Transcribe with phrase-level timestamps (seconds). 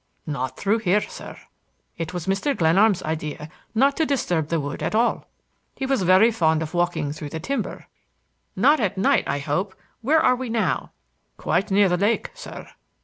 [0.25, 1.37] "Not through here, sir.
[1.95, 2.57] It was Mr.
[2.57, 5.27] Glenarm's idea not to disturb the wood at all.
[5.75, 7.85] He was very fond of walking through the timber."
[8.55, 9.75] "Not at night, I hope!
[10.01, 10.91] Where are we now?"
[11.37, 12.67] "Quite near the lake, sir."